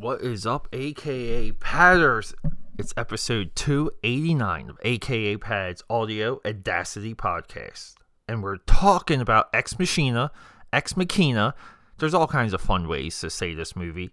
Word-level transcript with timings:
What 0.00 0.22
is 0.22 0.46
up, 0.46 0.68
aka 0.72 1.50
Padders? 1.50 2.32
It's 2.78 2.94
episode 2.96 3.56
289 3.56 4.70
of 4.70 4.78
aka 4.82 5.36
Pads 5.38 5.82
Audio 5.90 6.40
Audacity 6.46 7.16
Podcast. 7.16 7.94
And 8.28 8.40
we're 8.40 8.58
talking 8.58 9.20
about 9.20 9.48
Ex 9.52 9.76
Machina, 9.76 10.30
Ex 10.72 10.96
Machina. 10.96 11.52
There's 11.98 12.14
all 12.14 12.28
kinds 12.28 12.52
of 12.52 12.60
fun 12.60 12.86
ways 12.86 13.18
to 13.22 13.28
say 13.28 13.54
this 13.54 13.74
movie. 13.74 14.12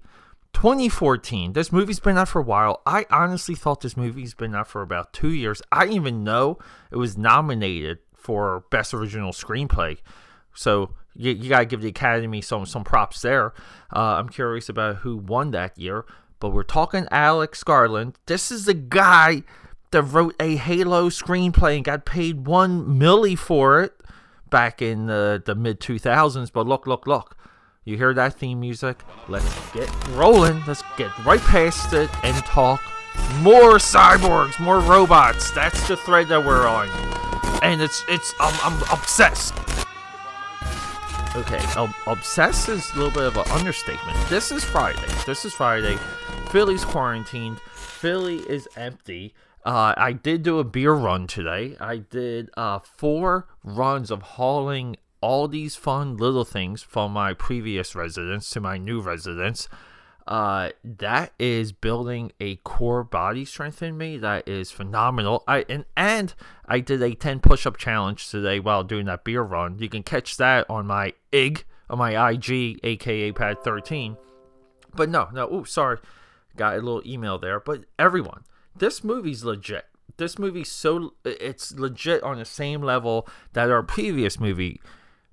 2014. 0.54 1.54
This 1.54 1.72
movie's 1.72 2.00
been 2.00 2.18
out 2.18 2.30
for 2.30 2.40
a 2.40 2.44
while. 2.44 2.82
I 2.88 3.06
honestly 3.12 3.54
thought 3.54 3.82
this 3.82 3.96
movie's 3.96 4.34
been 4.34 4.56
out 4.56 4.68
for 4.68 4.82
about 4.82 5.14
two 5.14 5.32
years. 5.32 5.62
I 5.72 5.82
didn't 5.82 5.98
even 5.98 6.24
know 6.24 6.58
it 6.90 6.98
was 6.98 7.16
nominated 7.16 8.00
for 8.16 8.64
Best 8.72 8.92
Original 8.96 9.34
Screenplay. 9.34 10.00
So 10.56 10.96
you, 11.16 11.32
you 11.32 11.50
gotta 11.50 11.66
give 11.66 11.82
the 11.82 11.90
Academy 11.90 12.42
some 12.42 12.66
some 12.66 12.84
props 12.84 13.22
there. 13.22 13.54
Uh, 13.96 14.16
I'm 14.20 14.30
curious 14.30 14.70
about 14.70 14.98
who 14.98 15.18
won 15.18 15.52
that 15.52 15.78
year, 15.78 16.06
but 16.40 16.50
we're 16.50 16.64
talking 16.64 17.08
Alex 17.12 17.64
Garland. 17.64 18.18
This 18.26 18.52
is 18.52 18.66
the 18.66 18.74
guy 18.74 19.44
that 19.92 20.04
wrote 20.04 20.36
a 20.40 20.58
Halo 20.58 21.10
screenplay 21.10 21.78
and 21.78 21.86
got 21.86 22.06
paid 22.06 22.46
one 22.46 22.86
milli 23.00 23.38
for 23.38 23.82
it 23.82 23.94
back 24.50 24.82
in 24.82 25.06
the, 25.06 25.42
the 25.46 25.56
mid 25.56 25.80
2000s. 25.80 26.52
But 26.52 26.68
look, 26.68 26.86
look, 26.86 27.08
look. 27.08 27.38
You 27.86 27.98
hear 27.98 28.14
that 28.16 28.34
theme 28.34 28.60
music? 28.60 29.04
Let's 29.28 29.72
get 29.72 29.90
rolling. 30.10 30.64
Let's 30.66 30.84
get 30.98 31.16
right 31.26 31.40
past 31.40 31.94
it 31.94 32.10
and 32.26 32.36
talk 32.46 32.82
more 33.42 33.76
cyborgs, 33.76 34.60
more 34.60 34.80
robots. 34.80 35.52
That's 35.52 35.88
the 35.88 35.96
thread 35.96 36.28
that 36.30 36.44
we're 36.44 36.68
on, 36.68 36.90
and 37.62 37.82
it's 37.82 38.04
it's 38.10 38.34
I'm, 38.40 38.74
I'm 38.74 38.82
obsessed. 38.92 39.54
Okay, 41.36 41.60
um, 41.76 41.94
obsessed 42.08 42.70
is 42.70 42.90
a 42.92 42.96
little 42.96 43.12
bit 43.12 43.24
of 43.24 43.36
an 43.36 43.44
understatement. 43.50 44.18
This 44.30 44.54
is 44.54 44.64
Friday. 44.64 45.06
This 45.26 45.44
is 45.44 45.54
Friday. 45.54 45.98
Philly's 46.50 46.86
quarantined. 46.86 47.60
Philly 47.60 48.38
is 48.38 48.70
empty. 48.78 49.34
Uh, 49.66 49.94
I 49.98 50.14
did 50.14 50.44
do 50.44 50.60
a 50.60 50.64
beer 50.64 50.94
run 50.94 51.28
today. 51.28 51.76
I 51.78 51.98
did 51.98 52.52
uh, 52.56 52.80
four 52.80 53.50
runs 53.66 54.12
of 54.12 54.22
hauling 54.22 54.96
all 55.20 55.50
these 55.50 55.76
fun 55.76 56.16
little 56.16 56.46
things 56.46 56.82
from 56.82 57.12
my 57.12 57.34
previous 57.34 57.96
residence 57.96 58.50
to 58.52 58.62
my 58.62 58.78
new 58.78 59.02
residence. 59.02 59.68
Uh, 60.28 60.72
that 60.84 61.34
is 61.38 61.72
building 61.72 62.32
a 62.40 62.56
core 62.58 63.04
body 63.04 63.46
strength 63.46 63.84
in 63.84 63.96
me 63.96 64.18
that 64.18 64.48
is 64.48 64.72
phenomenal. 64.72 65.44
I 65.48 65.66
and 65.70 65.86
and 65.96 66.34
I 66.66 66.80
did 66.80 67.02
a 67.04 67.14
10 67.14 67.42
push-up 67.42 67.78
challenge 67.78 68.30
today 68.30 68.60
while 68.60 68.84
doing 68.84 69.06
that 69.06 69.24
beer 69.24 69.44
run. 69.44 69.78
You 69.78 69.88
can 69.88 70.02
catch 70.02 70.38
that 70.38 70.68
on 70.70 70.88
my 70.88 71.14
IG 71.32 71.66
on 71.90 72.00
my 72.00 72.32
IG, 72.32 72.80
aka 72.84 73.32
Pad 73.32 73.64
13. 73.64 74.18
But 74.96 75.10
no, 75.10 75.30
no, 75.34 75.48
oh 75.50 75.64
sorry, 75.64 76.00
got 76.56 76.74
a 76.74 76.82
little 76.82 77.04
email 77.06 77.38
there. 77.38 77.60
But 77.60 77.86
everyone, 78.00 78.44
this 78.76 79.04
movie's 79.04 79.44
legit. 79.44 79.86
This 80.18 80.40
movie's 80.40 80.72
so 80.72 81.14
it's 81.26 81.74
legit 81.74 82.24
on 82.24 82.40
the 82.40 82.46
same 82.46 82.82
level 82.82 83.28
that 83.54 83.70
our 83.70 83.84
previous 83.84 84.40
movie 84.40 84.82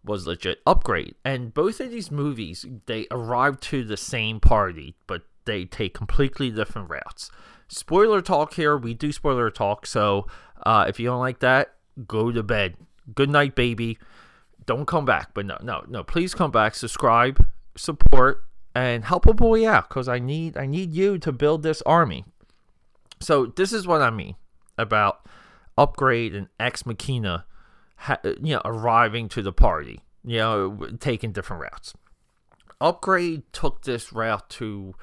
was 0.05 0.27
legit 0.27 0.61
upgrade. 0.67 1.15
And 1.25 1.55
both 1.55 1.81
of 1.81 1.91
these 1.91 2.11
movies 2.11 2.67
they 2.87 3.07
arrive 3.11 3.61
to 3.61 3.85
the 3.85 3.97
same 3.97 4.41
party 4.41 4.95
but 5.07 5.23
they 5.45 5.65
take 5.65 5.95
completely 5.95 6.51
different 6.51 6.91
routes. 6.91 7.31
Spoiler 7.69 8.21
talk 8.21 8.55
here. 8.55 8.77
We 8.77 8.95
do 8.95 9.13
spoiler 9.13 9.51
talk. 9.51 9.87
So 9.87 10.27
uh, 10.65 10.87
if 10.89 11.01
you 11.01 11.07
don't 11.07 11.21
like 11.21 11.41
that 11.41 11.75
go 12.07 12.33
to 12.33 12.43
bed. 12.43 12.77
Good 13.15 13.31
night 13.31 13.55
baby. 13.55 13.99
Don't 14.65 14.87
come 14.87 15.05
back. 15.05 15.35
But 15.35 15.47
no 15.47 15.59
no 15.63 15.85
no. 15.89 16.03
Please 16.03 16.35
come 16.35 16.51
back. 16.51 16.75
Subscribe 16.75 17.47
support 17.77 18.45
and 18.75 19.05
help 19.05 19.27
a 19.27 19.35
boy 19.35 19.67
out 19.69 19.89
because 19.89 20.09
i 20.09 20.19
need 20.19 20.57
i 20.57 20.67
need 20.67 20.93
you 20.93 21.19
to 21.19 21.33
build 21.33 21.63
this 21.63 21.83
army. 21.83 22.25
So 23.21 23.47
this 23.47 23.73
is 23.73 23.87
what 23.87 24.03
i 24.03 24.11
mean 24.11 24.37
about 24.79 25.27
upgrade 25.77 26.35
and 26.35 26.49
ex 26.59 26.85
machina 26.87 27.45
ha- 28.03 28.21
you 28.25 28.55
know, 28.55 28.63
arriving 28.65 29.29
to 29.31 29.43
the 29.43 29.53
party, 29.53 30.01
you 30.25 30.39
know, 30.39 30.89
taking 30.99 31.33
different 31.33 31.63
routes. 31.63 31.95
Upgrade 32.81 33.45
took 33.53 33.83
this 33.83 34.13
route 34.13 34.49
to 34.51 34.95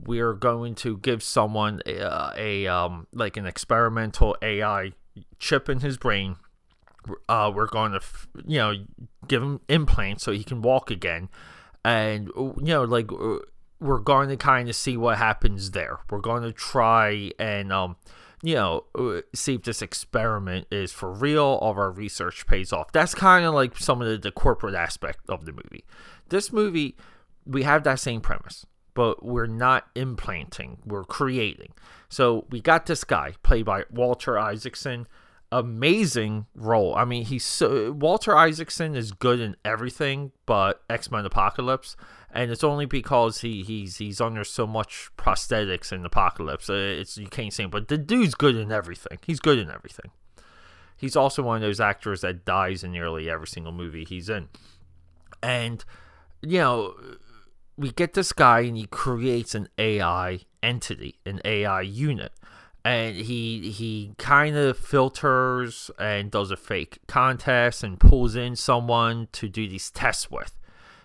we're 0.00 0.34
going 0.34 0.74
to 0.74 0.96
give 0.96 1.22
someone 1.22 1.80
a, 1.86 2.32
a 2.36 2.66
um 2.66 3.06
like 3.12 3.36
an 3.36 3.46
experimental 3.46 4.36
AI 4.42 4.92
chip 5.38 5.68
in 5.68 5.80
his 5.80 5.96
brain. 5.96 6.36
Uh, 7.28 7.50
we're 7.54 7.66
going 7.66 7.92
to 7.92 8.00
you 8.46 8.58
know 8.58 8.74
give 9.28 9.42
him 9.42 9.60
implants 9.68 10.24
so 10.24 10.32
he 10.32 10.42
can 10.42 10.60
walk 10.60 10.90
again, 10.90 11.28
and 11.84 12.30
you 12.36 12.54
know 12.58 12.84
like 12.84 13.10
we're 13.78 13.98
going 13.98 14.28
to 14.28 14.36
kind 14.36 14.68
of 14.68 14.74
see 14.74 14.96
what 14.96 15.18
happens 15.18 15.70
there. 15.70 16.00
We're 16.10 16.20
going 16.20 16.42
to 16.42 16.52
try 16.52 17.30
and 17.38 17.72
um 17.72 17.96
you 18.42 18.54
know, 18.54 18.84
uh, 18.98 19.20
see 19.34 19.54
if 19.54 19.62
this 19.62 19.82
experiment 19.82 20.66
is 20.70 20.92
for 20.92 21.12
real 21.12 21.58
or 21.60 21.78
our 21.78 21.90
research 21.90 22.46
pays 22.46 22.72
off. 22.72 22.92
That's 22.92 23.14
kind 23.14 23.44
of 23.44 23.54
like 23.54 23.76
some 23.76 24.00
of 24.00 24.08
the, 24.08 24.16
the 24.16 24.32
corporate 24.32 24.74
aspect 24.74 25.20
of 25.28 25.44
the 25.44 25.52
movie. 25.52 25.84
This 26.28 26.52
movie, 26.52 26.96
we 27.44 27.64
have 27.64 27.84
that 27.84 28.00
same 28.00 28.20
premise, 28.20 28.66
but 28.94 29.24
we're 29.24 29.46
not 29.46 29.88
implanting, 29.94 30.78
we're 30.86 31.04
creating. 31.04 31.72
So 32.08 32.46
we 32.50 32.60
got 32.60 32.86
this 32.86 33.04
guy 33.04 33.34
played 33.42 33.66
by 33.66 33.84
Walter 33.90 34.38
Isaacson. 34.38 35.06
Amazing 35.52 36.46
role. 36.54 36.94
I 36.94 37.04
mean, 37.04 37.24
he's 37.24 37.44
so 37.44 37.92
Walter 37.92 38.36
Isaacson 38.36 38.94
is 38.94 39.12
good 39.12 39.40
in 39.40 39.56
everything 39.64 40.32
but 40.46 40.82
X 40.88 41.10
Men 41.10 41.26
Apocalypse 41.26 41.96
and 42.32 42.50
it's 42.50 42.64
only 42.64 42.86
because 42.86 43.40
he 43.40 43.62
he's 43.62 43.96
he's 43.96 44.20
under 44.20 44.44
so 44.44 44.66
much 44.66 45.10
prosthetics 45.16 45.92
in 45.92 46.04
Apocalypse. 46.04 46.70
Uh, 46.70 46.74
it's 46.74 47.18
you 47.18 47.26
can't 47.26 47.52
say, 47.52 47.64
but 47.66 47.88
the 47.88 47.98
dude's 47.98 48.34
good 48.34 48.54
in 48.54 48.70
everything. 48.70 49.18
He's 49.26 49.40
good 49.40 49.58
in 49.58 49.70
everything. 49.70 50.12
He's 50.96 51.16
also 51.16 51.42
one 51.42 51.56
of 51.56 51.62
those 51.62 51.80
actors 51.80 52.20
that 52.20 52.44
dies 52.44 52.84
in 52.84 52.92
nearly 52.92 53.28
every 53.28 53.46
single 53.46 53.72
movie 53.72 54.04
he's 54.04 54.28
in, 54.28 54.48
and 55.42 55.84
you 56.42 56.58
know 56.58 56.94
we 57.76 57.90
get 57.90 58.12
this 58.14 58.32
guy 58.32 58.60
and 58.60 58.76
he 58.76 58.86
creates 58.86 59.54
an 59.54 59.68
AI 59.78 60.40
entity, 60.62 61.18
an 61.26 61.40
AI 61.44 61.80
unit. 61.80 62.32
And 62.84 63.16
he 63.16 63.70
he 63.70 64.14
kind 64.16 64.56
of 64.56 64.78
filters 64.78 65.90
and 65.98 66.30
does 66.30 66.50
a 66.50 66.56
fake 66.56 66.98
contest 67.06 67.82
and 67.82 68.00
pulls 68.00 68.36
in 68.36 68.56
someone 68.56 69.28
to 69.32 69.48
do 69.48 69.68
these 69.68 69.90
tests 69.90 70.30
with 70.30 70.56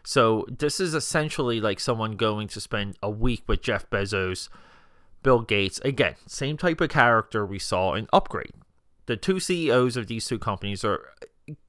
so 0.05 0.45
this 0.47 0.79
is 0.79 0.93
essentially 0.93 1.59
like 1.59 1.79
someone 1.79 2.15
going 2.15 2.47
to 2.49 2.61
spend 2.61 2.95
a 3.01 3.09
week 3.09 3.43
with 3.47 3.63
Jeff 3.63 3.89
Bezos, 3.89 4.49
Bill 5.23 5.41
Gates. 5.41 5.81
Again, 5.83 6.15
same 6.27 6.57
type 6.57 6.79
of 6.79 6.89
character 6.89 7.43
we 7.43 7.57
saw 7.57 7.95
in 7.95 8.07
Upgrade. 8.13 8.53
The 9.07 9.17
two 9.17 9.39
CEOs 9.39 9.97
of 9.97 10.05
these 10.05 10.27
two 10.27 10.37
companies 10.37 10.85
are 10.85 11.09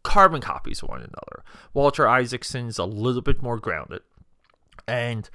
carbon 0.02 0.42
copies 0.42 0.82
of 0.82 0.90
one 0.90 1.00
another. 1.00 1.44
Walter 1.72 2.06
Isaacson's 2.06 2.78
a 2.78 2.84
little 2.84 3.22
bit 3.22 3.42
more 3.42 3.58
grounded. 3.58 4.02
And 4.86 5.30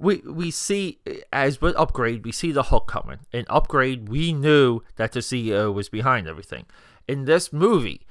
we 0.00 0.16
we 0.26 0.50
see 0.50 0.98
as 1.32 1.60
with 1.60 1.76
upgrade 1.76 2.24
we 2.24 2.32
see 2.32 2.50
the 2.50 2.64
hook 2.64 2.88
coming 2.88 3.20
in 3.32 3.44
upgrade 3.48 4.08
we 4.08 4.32
knew 4.32 4.80
that 4.96 5.12
the 5.12 5.20
ceo 5.20 5.72
was 5.72 5.88
behind 5.88 6.26
everything 6.26 6.66
in 7.06 7.26
this 7.26 7.52
movie 7.52 8.06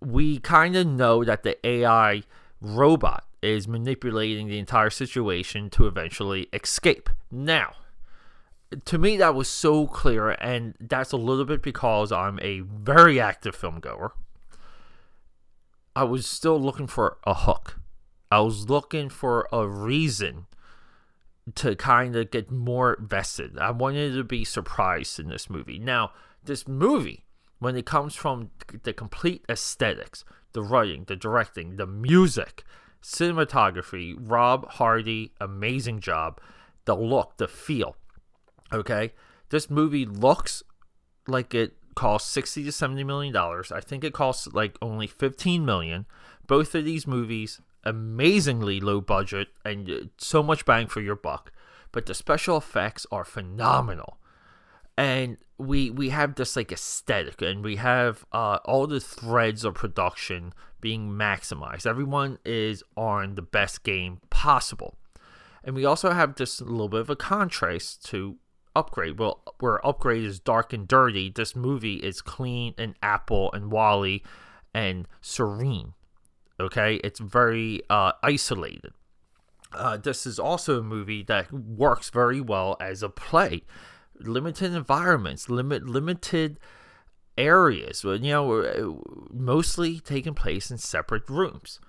we 0.00 0.38
kind 0.38 0.76
of 0.76 0.86
know 0.86 1.22
that 1.24 1.42
the 1.42 1.66
ai 1.66 2.22
robot 2.62 3.24
is 3.42 3.66
manipulating 3.66 4.46
the 4.48 4.58
entire 4.58 4.90
situation 4.90 5.68
to 5.68 5.86
eventually 5.86 6.48
escape. 6.52 7.10
Now, 7.30 7.74
to 8.84 8.96
me, 8.96 9.16
that 9.16 9.34
was 9.34 9.48
so 9.48 9.86
clear, 9.86 10.30
and 10.30 10.74
that's 10.80 11.12
a 11.12 11.16
little 11.16 11.44
bit 11.44 11.60
because 11.60 12.12
I'm 12.12 12.38
a 12.40 12.60
very 12.60 13.20
active 13.20 13.54
film 13.54 13.80
goer. 13.80 14.12
I 15.94 16.04
was 16.04 16.26
still 16.26 16.58
looking 16.58 16.86
for 16.86 17.18
a 17.24 17.34
hook. 17.34 17.80
I 18.30 18.40
was 18.40 18.70
looking 18.70 19.10
for 19.10 19.46
a 19.52 19.66
reason 19.68 20.46
to 21.54 21.74
kind 21.74 22.14
of 22.16 22.30
get 22.30 22.50
more 22.50 22.96
vested. 23.00 23.58
I 23.58 23.70
wanted 23.70 24.14
to 24.14 24.24
be 24.24 24.44
surprised 24.44 25.18
in 25.18 25.28
this 25.28 25.50
movie. 25.50 25.78
Now, 25.78 26.12
this 26.44 26.68
movie, 26.68 27.24
when 27.58 27.76
it 27.76 27.86
comes 27.86 28.14
from 28.14 28.50
the 28.84 28.92
complete 28.92 29.44
aesthetics, 29.48 30.24
the 30.52 30.62
writing, 30.62 31.04
the 31.06 31.16
directing, 31.16 31.76
the 31.76 31.86
music, 31.86 32.64
cinematography, 33.02 34.14
Rob 34.18 34.68
Hardy, 34.72 35.32
amazing 35.40 36.00
job. 36.00 36.40
The 36.84 36.96
look, 36.96 37.36
the 37.36 37.48
feel. 37.48 37.96
Okay, 38.72 39.12
this 39.50 39.68
movie 39.68 40.06
looks 40.06 40.62
like 41.26 41.54
it 41.54 41.76
cost 41.94 42.30
60 42.30 42.64
to 42.64 42.72
70 42.72 43.04
million 43.04 43.32
dollars. 43.32 43.70
I 43.70 43.80
think 43.80 44.02
it 44.04 44.12
costs 44.12 44.46
like 44.48 44.78
only 44.80 45.06
15 45.06 45.64
million. 45.64 46.06
Both 46.46 46.74
of 46.74 46.84
these 46.84 47.06
movies 47.06 47.60
amazingly 47.84 48.80
low 48.80 49.00
budget 49.00 49.48
and 49.64 50.10
so 50.18 50.42
much 50.42 50.64
bang 50.64 50.86
for 50.86 51.00
your 51.00 51.16
buck, 51.16 51.52
but 51.90 52.06
the 52.06 52.14
special 52.14 52.56
effects 52.56 53.06
are 53.10 53.24
phenomenal. 53.24 54.18
And 54.96 55.38
we 55.58 55.90
we 55.90 56.10
have 56.10 56.34
this 56.34 56.56
like 56.56 56.72
aesthetic 56.72 57.40
and 57.40 57.64
we 57.64 57.76
have 57.76 58.24
uh, 58.32 58.58
all 58.64 58.86
the 58.86 59.00
threads 59.00 59.64
of 59.64 59.74
production 59.74 60.52
being 60.80 61.10
maximized 61.10 61.86
everyone 61.86 62.38
is 62.44 62.82
on 62.96 63.36
the 63.36 63.42
best 63.42 63.84
game 63.84 64.20
possible 64.30 64.96
And 65.64 65.76
we 65.76 65.84
also 65.84 66.10
have 66.10 66.38
a 66.40 66.46
little 66.64 66.88
bit 66.88 67.00
of 67.00 67.10
a 67.10 67.16
contrast 67.16 68.04
to 68.06 68.36
Upgrade. 68.74 69.18
Well, 69.18 69.42
where 69.60 69.86
Upgrade 69.86 70.24
is 70.24 70.40
dark 70.40 70.72
and 70.72 70.88
dirty, 70.88 71.30
this 71.30 71.54
movie 71.54 71.96
is 71.96 72.20
clean 72.22 72.74
and 72.78 72.94
Apple 73.02 73.52
and 73.52 73.70
WALL-E 73.70 74.22
and 74.74 75.06
serene. 75.20 75.92
Okay, 76.60 76.96
it's 76.96 77.20
very 77.20 77.82
uh, 77.90 78.12
isolated. 78.22 78.92
Uh, 79.72 79.96
this 79.96 80.26
is 80.26 80.38
also 80.38 80.78
a 80.78 80.82
movie 80.82 81.22
that 81.22 81.52
works 81.52 82.10
very 82.10 82.40
well 82.40 82.76
as 82.80 83.02
a 83.02 83.08
play. 83.08 83.62
Limited 84.18 84.74
environments, 84.74 85.48
limit 85.48 85.86
limited 85.86 86.60
areas. 87.38 88.04
You 88.04 88.18
know, 88.18 89.02
mostly 89.32 89.98
taking 90.00 90.34
place 90.34 90.70
in 90.70 90.78
separate 90.78 91.28
rooms. 91.28 91.80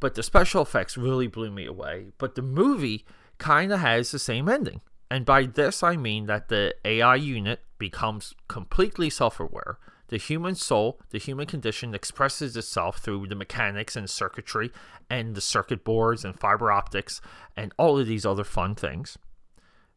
But 0.00 0.14
the 0.14 0.22
special 0.22 0.62
effects 0.62 0.96
really 0.96 1.26
blew 1.26 1.50
me 1.50 1.66
away. 1.66 2.12
But 2.18 2.34
the 2.34 2.42
movie 2.42 3.04
kind 3.38 3.72
of 3.72 3.80
has 3.80 4.10
the 4.10 4.18
same 4.18 4.48
ending. 4.48 4.80
And 5.10 5.24
by 5.24 5.44
this, 5.44 5.82
I 5.82 5.96
mean 5.96 6.26
that 6.26 6.48
the 6.48 6.74
AI 6.84 7.16
unit 7.16 7.60
becomes 7.78 8.34
completely 8.48 9.10
self 9.10 9.40
aware. 9.40 9.78
The 10.10 10.18
human 10.18 10.56
soul, 10.56 11.00
the 11.10 11.18
human 11.18 11.46
condition, 11.46 11.94
expresses 11.94 12.56
itself 12.56 12.98
through 12.98 13.28
the 13.28 13.36
mechanics 13.36 13.94
and 13.94 14.10
circuitry 14.10 14.72
and 15.08 15.36
the 15.36 15.40
circuit 15.40 15.84
boards 15.84 16.24
and 16.24 16.38
fiber 16.38 16.72
optics 16.72 17.20
and 17.56 17.72
all 17.78 17.96
of 17.96 18.08
these 18.08 18.26
other 18.26 18.42
fun 18.42 18.74
things. 18.74 19.16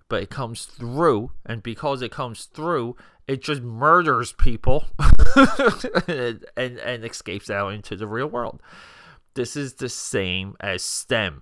But 0.10 0.22
it 0.22 0.30
comes 0.30 0.66
through, 0.66 1.32
and 1.44 1.64
because 1.64 2.04
it 2.04 2.12
comes 2.12 2.46
through, 2.46 2.96
it 3.28 3.42
just 3.42 3.64
murders 3.64 4.34
people 4.34 4.86
and, 6.08 6.46
and, 6.56 6.78
and 6.78 7.04
escapes 7.04 7.50
out 7.50 7.74
into 7.74 7.96
the 7.96 8.06
real 8.06 8.28
world. 8.28 8.62
This 9.34 9.56
is 9.56 9.74
the 9.74 9.90
same 9.90 10.56
as 10.60 10.84
STEM, 10.84 11.42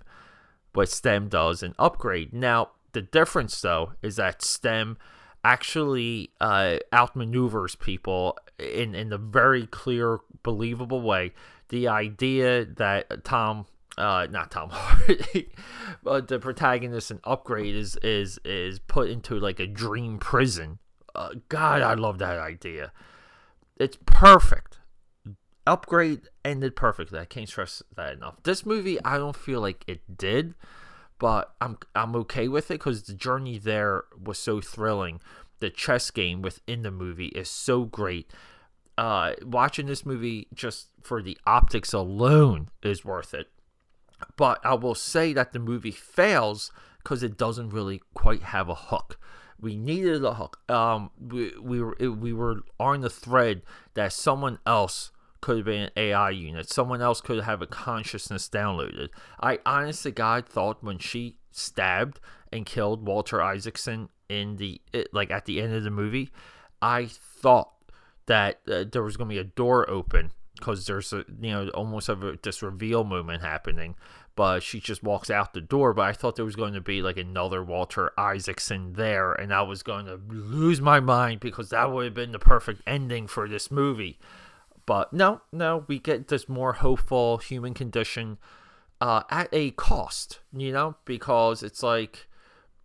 what 0.72 0.88
STEM 0.88 1.28
does 1.28 1.62
an 1.62 1.74
Upgrade. 1.78 2.32
Now, 2.32 2.70
the 2.92 3.02
difference, 3.02 3.60
though, 3.60 3.92
is 4.00 4.16
that 4.16 4.40
STEM 4.40 4.96
actually 5.44 6.30
uh, 6.40 6.78
outmaneuvers 6.92 7.78
people 7.78 8.38
in 8.62 8.94
in 8.94 9.12
a 9.12 9.18
very 9.18 9.66
clear, 9.66 10.20
believable 10.42 11.02
way. 11.02 11.32
The 11.68 11.88
idea 11.88 12.64
that 12.64 13.24
Tom, 13.24 13.66
uh, 13.96 14.26
not 14.30 14.50
Tom 14.50 14.70
Hardy, 14.70 15.52
but 16.02 16.28
the 16.28 16.38
protagonist 16.38 17.10
in 17.10 17.20
Upgrade 17.24 17.74
is 17.74 17.96
is 17.96 18.38
is 18.44 18.78
put 18.78 19.10
into 19.10 19.38
like 19.38 19.60
a 19.60 19.66
dream 19.66 20.18
prison. 20.18 20.78
Uh, 21.14 21.30
God, 21.48 21.82
I 21.82 21.94
love 21.94 22.18
that 22.18 22.38
idea. 22.38 22.92
It's 23.76 23.98
perfect. 24.06 24.78
Upgrade 25.66 26.22
ended 26.44 26.74
perfectly. 26.74 27.18
I 27.18 27.24
can't 27.24 27.48
stress 27.48 27.82
that 27.94 28.14
enough. 28.14 28.36
This 28.42 28.66
movie, 28.66 29.02
I 29.04 29.16
don't 29.18 29.36
feel 29.36 29.60
like 29.60 29.84
it 29.86 30.16
did 30.16 30.54
but 31.22 31.54
I'm 31.60 31.78
I'm 31.94 32.16
okay 32.16 32.48
with 32.48 32.68
it 32.72 32.80
because 32.80 33.04
the 33.04 33.14
journey 33.14 33.56
there 33.56 34.06
was 34.20 34.40
so 34.40 34.60
thrilling. 34.60 35.20
The 35.60 35.70
chess 35.70 36.10
game 36.10 36.42
within 36.42 36.82
the 36.82 36.90
movie 36.90 37.28
is 37.28 37.48
so 37.48 37.84
great. 37.84 38.28
Uh, 39.02 39.34
watching 39.44 39.86
this 39.86 40.06
movie 40.06 40.46
just 40.54 40.86
for 41.02 41.20
the 41.20 41.36
optics 41.44 41.92
alone 41.92 42.68
is 42.84 43.04
worth 43.04 43.34
it. 43.34 43.48
But 44.36 44.60
I 44.64 44.74
will 44.74 44.94
say 44.94 45.32
that 45.32 45.52
the 45.52 45.58
movie 45.58 45.90
fails 45.90 46.70
because 47.02 47.24
it 47.24 47.36
doesn't 47.36 47.70
really 47.70 48.00
quite 48.14 48.42
have 48.42 48.68
a 48.68 48.76
hook. 48.76 49.18
We 49.60 49.74
needed 49.74 50.24
a 50.24 50.34
hook. 50.34 50.58
Um, 50.70 51.10
we 51.18 51.52
we 51.60 51.82
were 51.82 51.96
we 51.98 52.32
were 52.32 52.60
on 52.78 53.00
the 53.00 53.10
thread 53.10 53.62
that 53.94 54.12
someone 54.12 54.60
else 54.64 55.10
could 55.40 55.56
have 55.56 55.66
been 55.66 55.82
an 55.82 55.90
AI 55.96 56.30
unit. 56.30 56.68
Someone 56.70 57.02
else 57.02 57.20
could 57.20 57.42
have 57.42 57.60
a 57.60 57.66
consciousness 57.66 58.48
downloaded. 58.48 59.08
I 59.40 59.58
honestly, 59.66 60.12
God 60.12 60.46
thought 60.46 60.80
when 60.80 60.98
she 60.98 61.38
stabbed 61.50 62.20
and 62.52 62.64
killed 62.64 63.04
Walter 63.04 63.42
Isaacson 63.42 64.10
in 64.28 64.58
the 64.58 64.80
like 65.12 65.32
at 65.32 65.46
the 65.46 65.60
end 65.60 65.74
of 65.74 65.82
the 65.82 65.90
movie, 65.90 66.30
I 66.80 67.06
thought 67.06 67.72
that 68.26 68.60
uh, 68.70 68.84
there 68.90 69.02
was 69.02 69.16
going 69.16 69.28
to 69.28 69.34
be 69.34 69.40
a 69.40 69.44
door 69.44 69.88
open 69.88 70.32
because 70.58 70.86
there's 70.86 71.12
a 71.12 71.24
you 71.40 71.50
know 71.50 71.68
almost 71.70 72.08
of 72.08 72.22
a, 72.22 72.38
this 72.42 72.62
reveal 72.62 73.04
moment 73.04 73.42
happening. 73.42 73.94
But 74.34 74.62
she 74.62 74.80
just 74.80 75.02
walks 75.02 75.28
out 75.28 75.52
the 75.52 75.60
door 75.60 75.92
but 75.92 76.06
i 76.06 76.12
thought 76.14 76.36
there 76.36 76.44
was 76.46 76.56
going 76.56 76.72
to 76.72 76.80
be 76.80 77.02
like 77.02 77.18
another 77.18 77.62
walter 77.62 78.12
isaacson 78.16 78.94
there 78.94 79.34
and 79.34 79.52
i 79.52 79.60
was 79.60 79.82
going 79.82 80.06
to 80.06 80.18
lose 80.26 80.80
my 80.80 81.00
mind 81.00 81.40
because 81.40 81.68
that 81.68 81.92
would 81.92 82.06
have 82.06 82.14
been 82.14 82.32
the 82.32 82.38
perfect 82.38 82.80
ending 82.86 83.26
for 83.26 83.46
this 83.46 83.70
movie. 83.70 84.18
But 84.86 85.12
no, 85.12 85.42
no, 85.52 85.84
we 85.86 85.98
get 85.98 86.28
this 86.28 86.48
more 86.48 86.72
hopeful 86.74 87.38
human 87.38 87.74
condition 87.74 88.38
uh, 89.00 89.22
at 89.30 89.48
a 89.52 89.72
cost, 89.72 90.40
you 90.52 90.72
know, 90.72 90.96
because 91.04 91.62
it's 91.62 91.82
like 91.82 92.26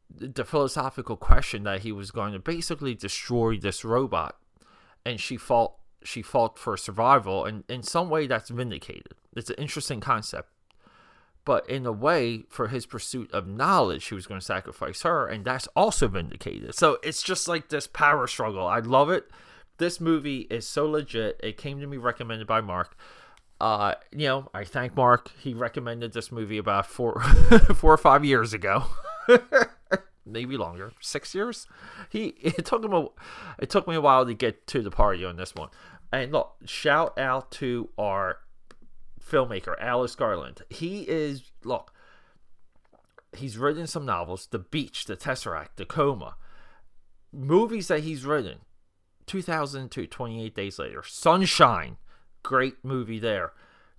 the 0.10 0.46
philosophical 0.46 1.18
question 1.18 1.64
that 1.64 1.82
he 1.82 1.92
was 1.92 2.12
going 2.12 2.34
to 2.34 2.40
basically 2.40 2.96
destroy 2.96 3.58
this 3.58 3.84
robot, 3.84 4.38
and 5.08 5.20
she 5.20 5.38
fought 5.38 5.74
she 6.04 6.22
fought 6.22 6.60
for 6.60 6.78
survival, 6.78 7.46
and 7.46 7.64
in 7.68 7.84
some 7.84 8.10
way 8.10 8.28
that's 8.28 8.50
vindicated. 8.50 9.14
It's 9.36 9.50
an 9.50 9.56
interesting 9.58 10.00
concept. 10.00 10.50
But 11.44 11.68
in 11.70 11.86
a 11.86 11.92
way, 11.92 12.44
for 12.50 12.68
his 12.68 12.86
pursuit 12.86 13.32
of 13.32 13.48
knowledge, 13.48 14.08
he 14.08 14.16
was 14.16 14.28
going 14.28 14.40
to 14.40 14.46
sacrifice 14.46 15.04
her, 15.04 15.26
and 15.26 15.46
that's 15.46 15.68
also 15.76 16.08
vindicated. 16.08 16.76
So 16.76 16.98
it's 17.04 17.24
just 17.24 17.48
like 17.48 17.70
this 17.70 17.88
power 17.88 18.28
struggle. 18.28 18.68
I 18.68 18.80
love 18.80 19.10
it 19.10 19.32
this 19.78 20.02
movie 20.02 20.48
is 20.50 20.68
so 20.68 20.90
legit. 20.90 21.40
It 21.44 21.58
came 21.58 21.80
to 21.80 21.88
me 21.88 21.98
recommended 21.98 22.48
by 22.48 22.62
Mark. 22.62 22.98
Uh, 23.60 23.96
you 24.12 24.28
know, 24.28 24.50
I 24.54 24.64
thank 24.64 24.96
Mark. 24.96 25.32
He 25.40 25.54
recommended 25.54 26.14
this 26.14 26.32
movie 26.32 26.58
about 26.58 26.86
four, 26.86 27.22
four 27.76 27.94
or 27.94 27.98
five 27.98 28.24
years 28.24 28.54
ago, 28.54 28.86
maybe 30.32 30.58
longer, 30.58 30.92
six 31.00 31.34
years. 31.34 31.68
He 32.10 32.28
it 32.42 32.66
took 32.66 32.84
him 32.84 32.94
a, 32.94 33.08
it 33.60 33.70
took 33.70 33.88
me 33.88 33.96
a 33.96 34.02
while 34.02 34.26
to 34.26 34.34
get 34.34 34.68
to 34.68 34.82
the 34.82 34.92
party 34.92 35.26
on 35.26 35.38
this 35.38 35.56
one. 35.56 35.70
And 36.12 36.32
look, 36.32 36.56
shout 36.66 37.18
out 37.18 37.52
to 37.54 37.90
our 37.98 38.40
filmmaker 39.22 39.76
Alex 39.80 40.16
Garland. 40.16 40.62
He 40.70 41.02
is 41.02 41.52
look. 41.64 41.94
He's 43.36 43.58
written 43.58 43.88
some 43.88 44.06
novels, 44.06 44.48
The 44.50 44.60
Beach, 44.60 45.06
The 45.06 45.18
Tesseract, 45.18 45.76
The 45.76 45.86
Coma, 45.86 46.38
movies 47.32 47.90
that 47.90 48.04
he's 48.04 48.26
written 48.26 48.60
2002, 49.28 50.08
28 50.08 50.56
days 50.56 50.80
later. 50.80 51.04
Sunshine, 51.06 51.98
great 52.42 52.84
movie 52.84 53.20
there. 53.20 53.52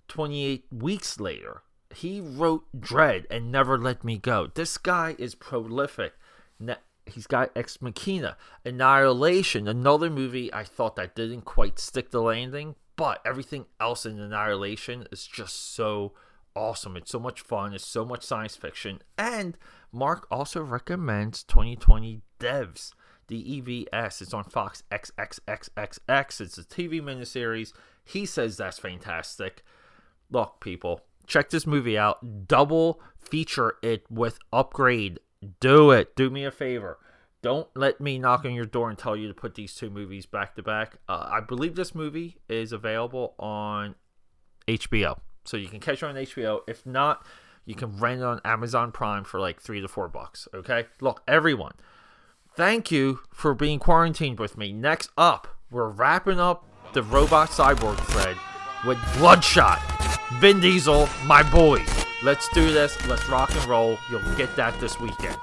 28 0.07 0.65
weeks 0.71 1.19
later, 1.19 1.61
he 1.95 2.21
wrote 2.21 2.65
Dredd 2.77 3.25
and 3.29 3.51
Never 3.51 3.77
Let 3.77 4.03
Me 4.03 4.17
Go. 4.17 4.51
This 4.53 4.77
guy 4.77 5.15
is 5.17 5.35
prolific. 5.35 6.13
He's 7.05 7.27
got 7.27 7.51
Ex 7.55 7.81
Machina, 7.81 8.37
Annihilation, 8.63 9.67
another 9.67 10.09
movie 10.09 10.53
I 10.53 10.63
thought 10.63 10.95
that 10.97 11.15
didn't 11.15 11.41
quite 11.41 11.79
stick 11.79 12.11
the 12.11 12.21
landing, 12.21 12.75
but 12.95 13.21
everything 13.25 13.65
else 13.79 14.05
in 14.05 14.19
Annihilation 14.19 15.07
is 15.11 15.25
just 15.25 15.73
so 15.73 16.13
awesome. 16.55 16.95
It's 16.95 17.11
so 17.11 17.19
much 17.19 17.41
fun. 17.41 17.73
It's 17.73 17.85
so 17.85 18.05
much 18.05 18.23
science 18.23 18.55
fiction. 18.55 19.01
And 19.17 19.57
Mark 19.91 20.27
also 20.29 20.61
recommends 20.61 21.43
2020 21.43 22.21
Devs 22.39 22.91
the 23.29 23.61
EVS. 23.61 24.21
It's 24.21 24.33
on 24.33 24.43
Fox 24.43 24.83
XXXXX. 24.91 26.41
It's 26.41 26.57
a 26.57 26.63
TV 26.63 27.01
miniseries. 27.01 27.71
He 28.03 28.25
says 28.25 28.57
that's 28.57 28.79
fantastic. 28.79 29.63
Look, 30.29 30.59
people, 30.59 31.01
check 31.29 31.49
this 31.49 31.65
movie 31.65 31.97
out. 31.97 32.47
Double 32.47 32.99
feature 33.17 33.75
it 33.81 34.03
with 34.09 34.39
Upgrade. 34.51 35.19
Do 35.61 35.91
it. 35.91 36.15
Do 36.15 36.29
me 36.29 36.43
a 36.43 36.51
favor. 36.51 36.97
Don't 37.41 37.69
let 37.73 38.01
me 38.01 38.19
knock 38.19 38.43
on 38.43 38.53
your 38.53 38.65
door 38.65 38.89
and 38.89 38.99
tell 38.99 39.15
you 39.15 39.29
to 39.29 39.33
put 39.33 39.55
these 39.55 39.73
two 39.73 39.89
movies 39.89 40.25
back 40.25 40.55
to 40.55 40.63
back. 40.63 40.97
Uh, 41.07 41.29
I 41.31 41.39
believe 41.39 41.75
this 41.75 41.95
movie 41.95 42.35
is 42.49 42.73
available 42.73 43.33
on 43.39 43.95
HBO. 44.67 45.19
So 45.45 45.55
you 45.55 45.69
can 45.69 45.79
catch 45.79 46.03
it 46.03 46.05
on 46.05 46.15
HBO. 46.15 46.59
If 46.67 46.85
not, 46.85 47.25
you 47.65 47.75
can 47.75 47.97
rent 47.97 48.19
it 48.19 48.25
on 48.25 48.41
Amazon 48.43 48.91
Prime 48.91 49.23
for 49.23 49.39
like 49.39 49.61
three 49.61 49.79
to 49.79 49.87
four 49.87 50.09
bucks. 50.09 50.49
Okay? 50.53 50.87
Look, 50.99 51.23
everyone 51.29 51.75
Thank 52.59 52.91
you 52.91 53.21
for 53.31 53.53
being 53.53 53.79
quarantined 53.79 54.37
with 54.37 54.57
me. 54.57 54.73
Next 54.73 55.11
up, 55.17 55.47
we're 55.71 55.87
wrapping 55.87 56.41
up 56.41 56.65
the 56.91 57.03
robot 57.03 57.49
cyborg 57.51 57.97
thread 58.07 58.35
with 58.85 58.97
Bloodshot. 59.17 59.98
Vin 60.33 60.59
Diesel, 60.59 61.09
my 61.25 61.43
boy. 61.43 61.83
Let's 62.21 62.47
do 62.49 62.71
this. 62.71 63.03
Let's 63.07 63.27
rock 63.27 63.53
and 63.55 63.65
roll. 63.65 63.97
You'll 64.09 64.21
get 64.35 64.55
that 64.55 64.79
this 64.79 64.99
weekend. 64.99 65.37